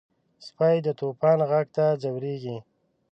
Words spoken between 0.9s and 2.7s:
طوفان غږ ته ځورېږي.